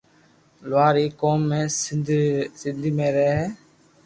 لوھار 0.69 0.95
ايڪ 0.99 1.11
قوم 1.21 1.41
ھي 1.55 1.61
سندھ 2.57 2.87
مي 2.97 3.07
رھي 3.15 3.29
ھي 3.37 3.47